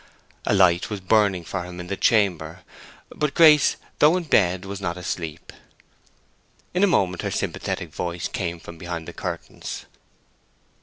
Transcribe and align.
A 0.47 0.53
light 0.55 0.89
was 0.89 0.99
burning 0.99 1.43
for 1.43 1.61
him 1.63 1.79
in 1.79 1.85
the 1.85 1.95
chamber; 1.95 2.61
but 3.15 3.35
Grace, 3.35 3.75
though 3.99 4.17
in 4.17 4.23
bed, 4.23 4.65
was 4.65 4.81
not 4.81 4.97
asleep. 4.97 5.53
In 6.73 6.83
a 6.83 6.87
moment 6.87 7.21
her 7.21 7.29
sympathetic 7.29 7.93
voice 7.93 8.27
came 8.27 8.59
from 8.59 8.79
behind 8.79 9.07
the 9.07 9.13
curtains. 9.13 9.85